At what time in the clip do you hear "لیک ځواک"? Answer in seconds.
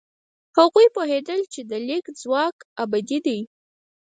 1.87-2.55